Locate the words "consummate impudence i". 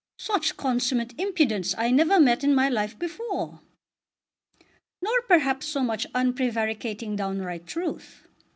0.57-1.91